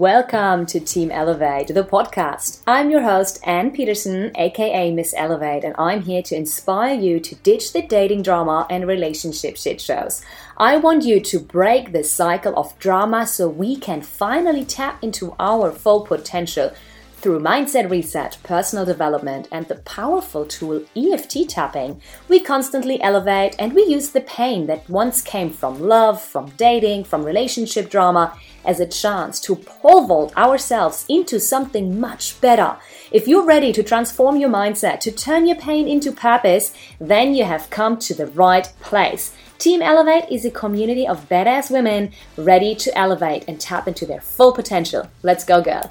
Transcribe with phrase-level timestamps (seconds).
[0.00, 2.60] Welcome to Team Ellavate, the podcast.
[2.68, 7.34] I'm your host, Ann Peterson, aka Miss Ellavate, and I'm here to inspire you to
[7.34, 10.24] ditch the dating drama and relationship shit shows.
[10.56, 15.34] I want you to break the cycle of drama so we can finally tap into
[15.40, 16.72] our full potential
[17.20, 23.72] through mindset reset, personal development, and the powerful tool EFT tapping, we constantly elevate and
[23.72, 28.78] we use the pain that once came from love, from dating, from relationship drama as
[28.78, 32.76] a chance to pole vault ourselves into something much better.
[33.10, 37.44] If you're ready to transform your mindset, to turn your pain into purpose, then you
[37.44, 39.34] have come to the right place.
[39.58, 44.20] Team Ellavate is a community of badass women ready to elevate and tap into their
[44.20, 45.10] full potential.
[45.24, 45.90] Let's go, girl.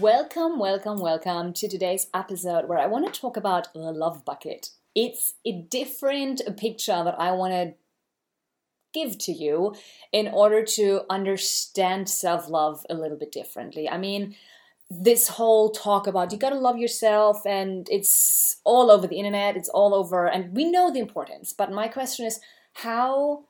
[0.00, 4.70] Welcome, welcome, welcome to today's episode where I want to talk about the love bucket.
[4.94, 7.74] It's a different picture that I want to
[8.94, 9.74] give to you
[10.12, 13.88] in order to understand self love a little bit differently.
[13.88, 14.36] I mean,
[14.88, 19.68] this whole talk about you gotta love yourself and it's all over the internet, it's
[19.68, 21.52] all over, and we know the importance.
[21.52, 22.38] But my question is,
[22.72, 23.46] how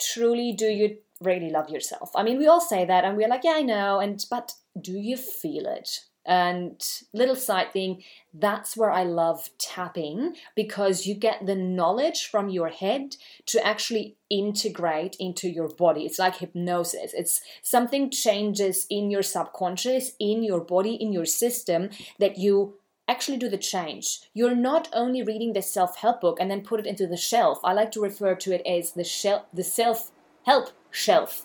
[0.00, 2.10] truly do you really love yourself?
[2.16, 4.92] I mean, we all say that and we're like, yeah, I know, and but do
[4.92, 6.00] you feel it?
[6.26, 12.48] And little side thing, that's where I love tapping because you get the knowledge from
[12.48, 16.06] your head to actually integrate into your body.
[16.06, 17.12] It's like hypnosis.
[17.12, 23.36] It's something changes in your subconscious, in your body, in your system that you actually
[23.36, 24.20] do the change.
[24.32, 27.58] You're not only reading the self-help book and then put it into the shelf.
[27.62, 31.44] I like to refer to it as the shelf the self-help shelf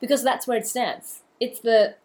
[0.00, 1.22] because that's where it stands.
[1.40, 1.96] It's the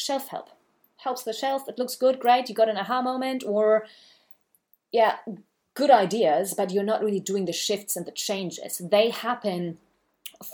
[0.00, 0.50] shelf help.
[0.98, 3.86] Helps the shelf, it looks good, great, you got an aha moment, or
[4.92, 5.16] yeah,
[5.74, 8.78] good ideas, but you're not really doing the shifts and the changes.
[8.78, 9.78] They happen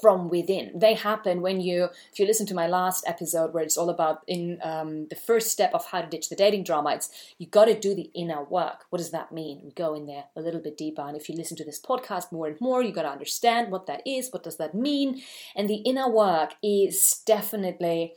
[0.00, 0.72] from within.
[0.74, 4.22] They happen when you, if you listen to my last episode where it's all about
[4.26, 7.08] in um, the first step of how to ditch the dating drama, it's
[7.38, 8.84] you got to do the inner work.
[8.90, 9.60] What does that mean?
[9.64, 12.32] We go in there a little bit deeper, and if you listen to this podcast
[12.32, 14.30] more and more, you got to understand what that is.
[14.30, 15.22] What does that mean?
[15.54, 18.14] And the inner work is definitely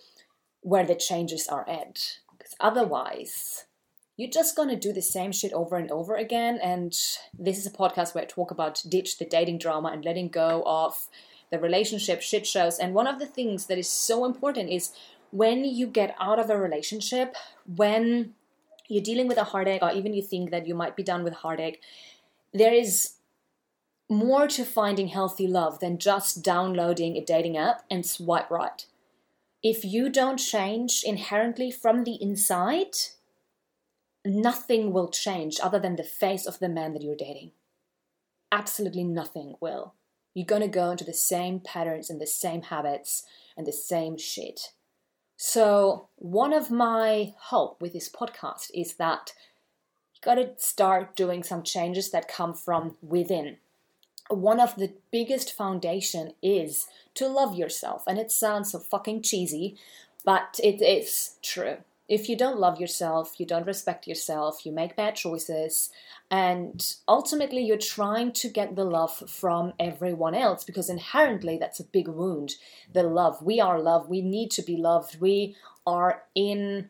[0.61, 2.19] where the changes are at.
[2.37, 3.65] Because otherwise,
[4.17, 6.59] you're just going to do the same shit over and over again.
[6.61, 6.91] And
[7.37, 10.63] this is a podcast where I talk about ditch the dating drama and letting go
[10.65, 11.07] of
[11.51, 12.79] the relationship shit shows.
[12.79, 14.91] And one of the things that is so important is
[15.31, 18.33] when you get out of a relationship, when
[18.87, 21.35] you're dealing with a heartache, or even you think that you might be done with
[21.35, 21.81] heartache,
[22.53, 23.13] there is
[24.09, 28.85] more to finding healthy love than just downloading a dating app and swipe right
[29.61, 32.95] if you don't change inherently from the inside,
[34.25, 37.51] nothing will change other than the face of the man that you're dating.
[38.51, 39.93] Absolutely nothing will.
[40.33, 43.23] You're going to go into the same patterns and the same habits
[43.57, 44.73] and the same shit.
[45.35, 49.33] So, one of my hope with this podcast is that
[50.13, 53.57] you got to start doing some changes that come from within
[54.29, 58.03] one of the biggest foundation is to love yourself.
[58.07, 59.77] And it sounds so fucking cheesy
[60.25, 61.77] but it is true.
[62.07, 65.89] If you don't love yourself you don't respect yourself you make bad choices
[66.31, 71.83] and ultimately you're trying to get the love from everyone else because inherently that's a
[71.83, 72.55] big wound.
[72.93, 75.19] The love we are love we need to be loved.
[75.19, 76.89] We are in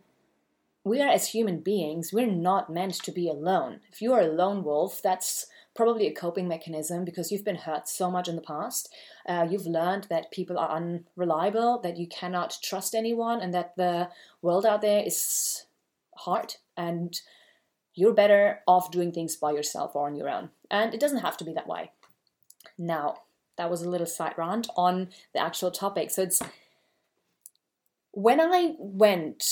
[0.86, 3.82] we are as human beings we're not meant to be alone.
[3.92, 5.46] If you are a lone wolf that's
[5.80, 8.94] probably a coping mechanism because you've been hurt so much in the past.
[9.26, 14.10] Uh, you've learned that people are unreliable, that you cannot trust anyone, and that the
[14.42, 15.66] world out there is
[16.18, 17.22] hard and
[17.96, 20.50] you're better off doing things by yourself or on your own.
[20.70, 21.92] And it doesn't have to be that way.
[22.78, 23.22] Now,
[23.56, 26.12] that was a little side rant on the actual topic.
[26.12, 26.42] So it's
[28.12, 29.46] when I went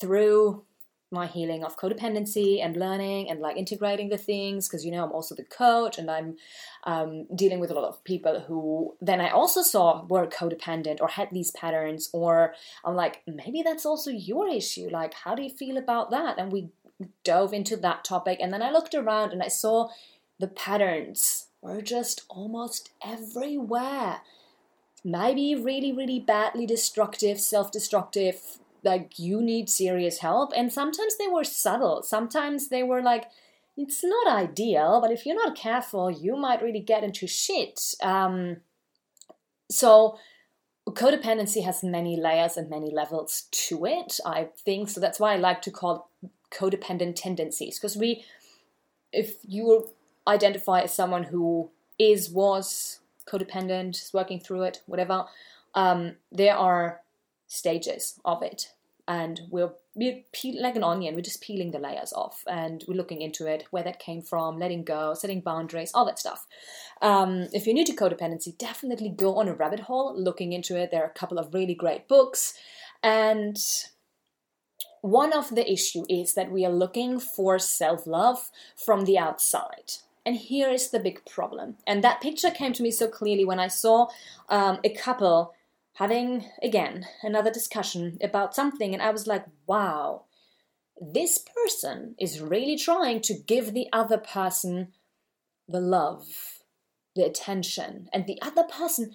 [0.00, 0.62] through
[1.10, 5.12] my healing of codependency and learning and like integrating the things because you know i'm
[5.12, 6.36] also the coach and i'm
[6.84, 11.08] um, dealing with a lot of people who then i also saw were codependent or
[11.08, 12.54] had these patterns or
[12.84, 14.88] i'm like maybe that's also your issue.
[14.90, 16.38] Like how do you feel about that?
[16.38, 16.68] And we
[17.24, 19.88] dove into that topic and then i looked around and i saw
[20.40, 24.20] the patterns were just almost everywhere.
[25.04, 30.52] Maybe really really badly destructive self-destructive like you need serious help.
[30.56, 32.02] And sometimes they were subtle.
[32.02, 33.26] Sometimes they were like
[33.80, 37.94] it's not ideal but if you're not careful you might really get into shit.
[38.02, 38.58] Um,
[39.70, 40.18] so
[40.88, 44.88] codependency has many layers and many levels to it i think.
[44.88, 46.10] So that's why i like to call
[46.50, 48.24] codependent tendencies because we
[49.12, 49.88] if you
[50.26, 55.24] identify as someone who is was codependent, is working through it, whatever.
[55.74, 57.00] Um, there are
[57.48, 58.72] stages of it,
[59.08, 61.16] and we're we're peel, like an onion.
[61.16, 64.58] We're just peeling the layers off, and we're looking into it, where that came from,
[64.58, 66.46] letting go, setting boundaries, all that stuff.
[67.02, 70.90] Um, if you're new to codependency, definitely go on a rabbit hole looking into it.
[70.90, 72.54] There are a couple of really great books,
[73.02, 73.58] and
[75.00, 79.92] one of the issue is that we are looking for self-love from the outside
[80.26, 83.60] and here is the big problem and that picture came to me so clearly when
[83.60, 84.08] i saw
[84.48, 85.54] um, a couple
[85.98, 90.24] having again another discussion about something and i was like wow
[91.00, 94.88] this person is really trying to give the other person
[95.68, 96.26] the love
[97.14, 99.14] the attention and the other person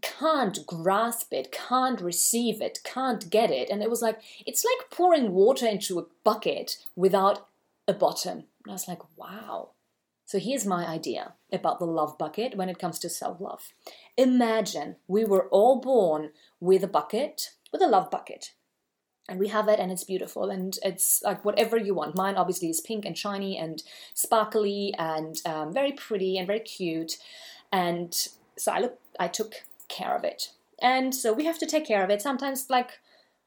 [0.00, 3.68] can't grasp it, can't receive it, can't get it.
[3.68, 7.48] And it was like, it's like pouring water into a bucket without
[7.88, 8.44] a bottom.
[8.64, 9.70] And I was like, wow.
[10.32, 13.74] So here's my idea about the love bucket when it comes to self love.
[14.16, 18.54] Imagine we were all born with a bucket, with a love bucket.
[19.28, 22.16] And we have it, and it's beautiful, and it's like whatever you want.
[22.16, 23.82] Mine obviously is pink and shiny and
[24.14, 27.18] sparkly and um, very pretty and very cute.
[27.70, 28.14] And
[28.56, 29.56] so I look, I took
[29.88, 30.48] care of it.
[30.80, 32.22] And so we have to take care of it.
[32.22, 33.00] Sometimes like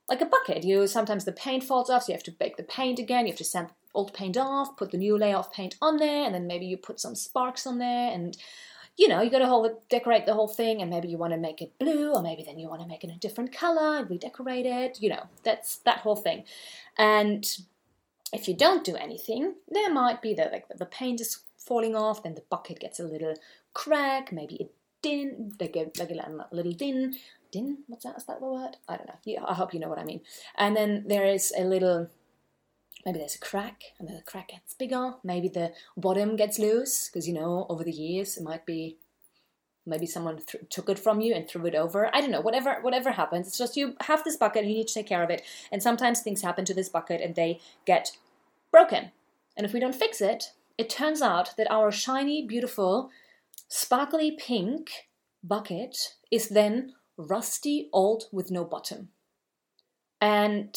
[0.08, 0.64] like a bucket.
[0.64, 3.26] You sometimes the paint falls off, so you have to bake the paint again.
[3.26, 6.26] You have to sand old paint off, put the new layer of paint on there,
[6.26, 8.38] and then maybe you put some sparks on there, and
[8.98, 11.34] you know you got to hold it, decorate the whole thing, and maybe you want
[11.34, 13.98] to make it blue, or maybe then you want to make it a different color
[13.98, 15.02] and redecorate it.
[15.02, 16.44] You know that's that whole thing,
[16.98, 17.46] and
[18.34, 22.24] if you don't do anything, there might be that like the paint is falling off,
[22.24, 23.36] then the bucket gets a little
[23.74, 24.72] crack, maybe it
[25.02, 27.16] din, like a, like a little din,
[27.52, 28.78] din, what's that, is that the word?
[28.90, 30.22] I don't know, yeah, I hope you know what I mean.
[30.58, 32.10] And then there is a little,
[33.06, 37.28] maybe there's a crack, and the crack gets bigger, maybe the bottom gets loose, because
[37.28, 38.98] you know, over the years, it might be
[39.86, 42.10] maybe someone th- took it from you and threw it over.
[42.14, 44.88] I don't know whatever whatever happens it's just you have this bucket and you need
[44.88, 45.44] to take care of it.
[45.72, 48.12] And sometimes things happen to this bucket and they get
[48.72, 49.12] broken.
[49.56, 53.12] And if we don't fix it it turns out that our shiny beautiful
[53.68, 55.10] Sparkly pink
[55.44, 59.10] bucket is then rusty old with no bottom.
[60.22, 60.76] And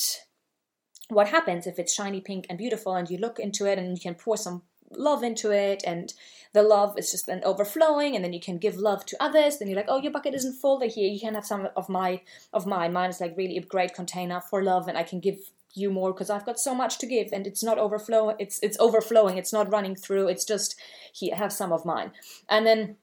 [1.08, 4.00] what happens if it's shiny pink and beautiful and you look into it and you
[4.00, 6.14] can pour some love into it and
[6.54, 9.68] the love is just then overflowing and then you can give love to others then
[9.68, 12.22] you're like oh your bucket isn't full They here you can have some of my
[12.54, 12.94] of mine.
[12.94, 15.38] Mine is like really a great container for love and i can give
[15.74, 18.78] you more because i've got so much to give and it's not overflowing it's it's
[18.80, 20.74] overflowing it's not running through it's just
[21.12, 22.12] here have some of mine.
[22.48, 22.96] And then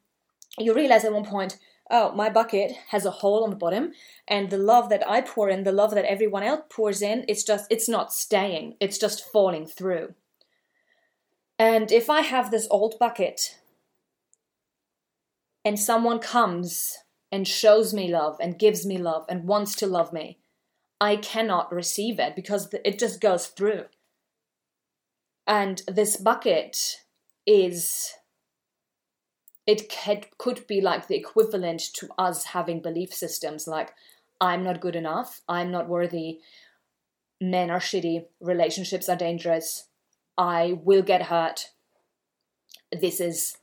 [0.58, 1.58] you realize at one point
[1.92, 3.92] oh my bucket has a hole on the bottom
[4.28, 7.44] and the love that i pour in the love that everyone else pours in it's
[7.44, 8.76] just it's not staying.
[8.80, 10.14] It's just falling through.
[11.60, 13.58] And if i have this old bucket
[15.64, 16.98] and someone comes
[17.32, 20.40] and shows me love and gives me love and wants to love me
[21.00, 23.86] i cannot receive it because it just goes through.
[25.48, 27.02] And this bucket
[27.46, 28.14] is
[29.68, 29.94] it
[30.38, 33.94] could be like the equivalent to us having belief systems like
[34.42, 35.42] i'm not good enough.
[35.48, 36.40] I'm not worthy.
[37.40, 38.26] Men are shitty.
[38.40, 39.88] Relationships are dangerous.
[40.38, 41.72] I will get hurt.
[42.92, 43.58] This is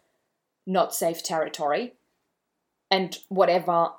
[0.67, 1.95] not safe territory.
[2.91, 3.91] And whatever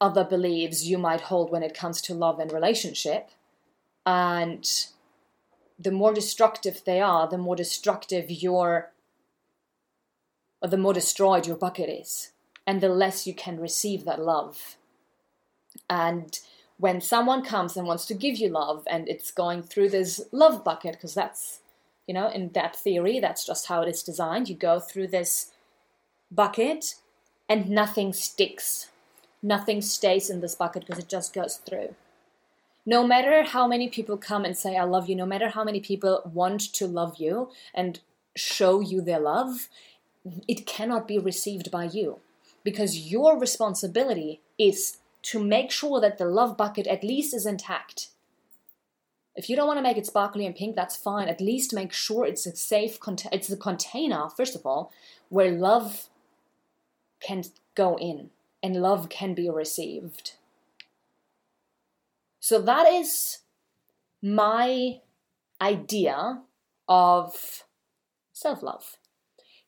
[0.00, 3.30] other beliefs you might hold when it comes to love and relationship
[4.04, 4.86] and
[5.78, 8.92] the more destructive they are the more destructive your
[10.62, 12.32] the more destroyed your bucket is,
[12.66, 14.76] and the less you can receive that love.
[15.88, 16.38] And
[16.78, 20.64] when someone comes and wants to give you love, and it's going through this love
[20.64, 21.60] bucket, because that's,
[22.06, 24.48] you know, in that theory, that's just how it is designed.
[24.48, 25.52] You go through this
[26.30, 26.96] bucket,
[27.48, 28.90] and nothing sticks.
[29.42, 31.94] Nothing stays in this bucket because it just goes through.
[32.84, 35.80] No matter how many people come and say, I love you, no matter how many
[35.80, 38.00] people want to love you and
[38.34, 39.68] show you their love,
[40.48, 42.20] it cannot be received by you
[42.64, 48.08] because your responsibility is to make sure that the love bucket at least is intact.
[49.34, 51.28] If you don't want to make it sparkly and pink, that's fine.
[51.28, 52.98] At least make sure it's a safe,
[53.32, 54.92] it's a container, first of all,
[55.28, 56.08] where love
[57.20, 58.30] can go in
[58.62, 60.32] and love can be received.
[62.40, 63.38] So that is
[64.22, 65.00] my
[65.60, 66.42] idea
[66.88, 67.64] of
[68.32, 68.96] self love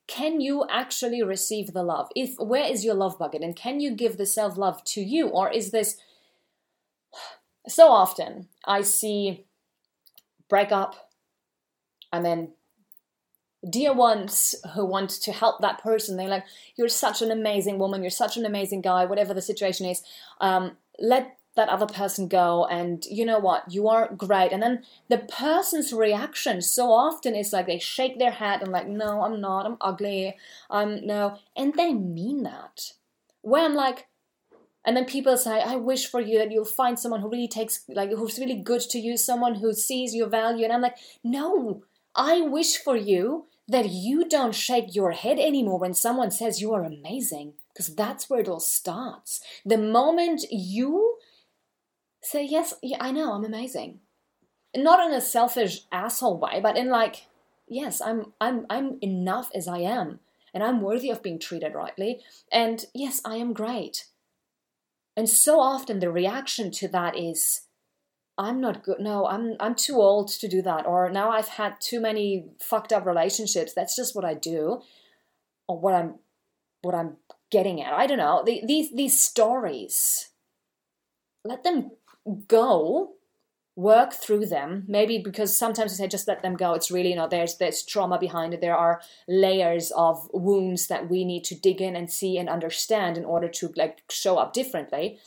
[0.09, 3.93] can you actually receive the love if where is your love bucket and can you
[3.95, 5.97] give the self love to you or is this
[7.69, 9.45] so often i see
[10.49, 11.11] break up
[12.13, 12.53] and then
[13.69, 16.17] dear ones who want to help that person.
[16.17, 16.45] They're like,
[16.77, 18.03] "You're such an amazing woman.
[18.03, 19.05] You're such an amazing guy.
[19.05, 20.03] Whatever the situation is,
[20.41, 24.53] um, let that other person go and you know what you are great.
[24.53, 28.87] And then the person's reaction so often is like they shake their head and like
[28.87, 29.67] no i'm not.
[29.67, 30.37] I'm ugly.
[30.71, 31.37] I'm no.
[31.57, 32.93] And they mean that.
[33.43, 34.07] Where i'm like
[34.85, 37.85] and then people say i wish for you that you'll find someone who really takes
[37.89, 40.65] like who's really good to you someone who sees your value.
[40.65, 41.83] And i'm like no.
[42.15, 46.73] I wish for you that you don't shake your head anymore when someone says you
[46.73, 47.55] are amazing.
[47.73, 49.41] Because that's where it all starts.
[49.65, 51.18] The moment you
[52.23, 54.01] say yes yeah, i know i'm amazing.
[54.77, 57.27] Not in a selfish asshole way but in like
[57.67, 60.21] yes i'm i'm i'm enough as i am
[60.53, 62.21] and i'm worthy of being treated rightly
[62.53, 64.07] and yes i am great.
[65.17, 67.63] And so often the reaction to that is
[68.37, 71.81] i'm not good no i'm i'm too old to do that or now i've had
[71.81, 74.81] too many fucked up relationships that's just what i do
[75.67, 76.15] or what i'm
[76.83, 77.17] what i'm
[77.51, 77.93] getting at.
[77.93, 80.31] I don't know the, these these stories
[81.45, 81.93] let them
[82.47, 83.15] go
[83.77, 84.85] work through them.
[84.89, 86.75] Maybe because sometimes you say just let them go.
[86.75, 88.61] It's really you know there's there's trauma behind it.
[88.61, 93.17] There are layers of wounds that we need to dig in and see and understand
[93.17, 95.19] in order to like show up differently.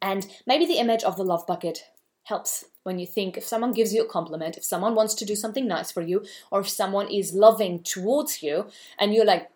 [0.00, 1.84] And maybe the image of the love bucket
[2.24, 5.36] helps when you think if someone gives you a compliment if someone wants to do
[5.36, 8.66] something nice for you or if someone is loving towards you
[8.98, 9.50] and you're like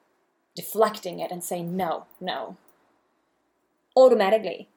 [0.54, 2.56] deflecting it and saying no no
[3.96, 4.68] automatically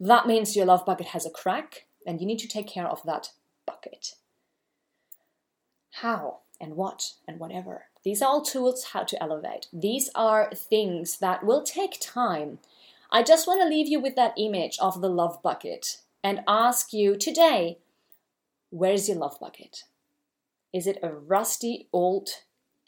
[0.00, 3.02] that means your love bucket has a crack and you need to take care of
[3.04, 3.30] that
[3.66, 4.14] bucket.
[5.92, 7.84] How and what and whatever.
[8.02, 9.66] These are all tools how to elevate.
[9.72, 12.58] These are things that will take time.
[13.10, 16.92] I just want to leave you with that image of the love bucket and ask
[16.92, 17.78] you today
[18.70, 19.84] where's your love bucket?
[20.72, 22.30] Is it a rusty old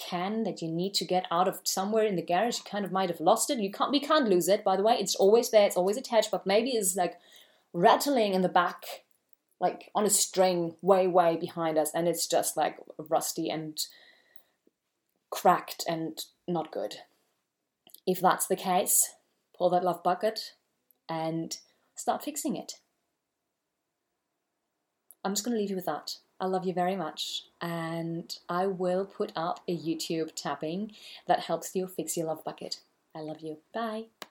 [0.09, 2.59] can that you need to get out of somewhere in the garage.
[2.59, 3.59] You kind of might have lost it.
[3.59, 4.97] You can't we can't lose it, by the way.
[4.99, 7.19] It's always there, it's always attached, but maybe it's like
[7.73, 8.85] rattling in the back,
[9.61, 13.79] like on a string way, way behind us, and it's just like rusty and
[15.31, 16.97] cracked and not good.
[18.07, 19.15] If that's the case,
[19.57, 20.55] pull that love bucket
[21.09, 21.57] and
[21.95, 22.75] start fixing it.
[25.25, 26.17] I'm just going to leave you with that.
[26.43, 30.91] I love you very much, and I will put up a YouTube tapping
[31.29, 32.81] that helps you fix your love bucket.
[33.15, 33.59] I love you.
[33.73, 34.13] Bye.